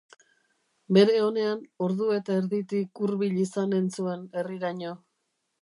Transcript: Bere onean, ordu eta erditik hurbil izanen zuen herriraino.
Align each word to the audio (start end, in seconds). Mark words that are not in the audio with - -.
Bere 0.97 1.19
onean, 1.25 1.61
ordu 1.89 2.09
eta 2.17 2.39
erditik 2.45 3.05
hurbil 3.05 3.39
izanen 3.45 3.89
zuen 3.99 4.29
herriraino. 4.41 4.99